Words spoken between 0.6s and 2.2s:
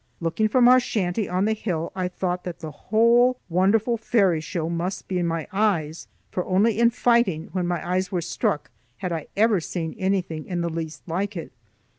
our shanty on the hill, I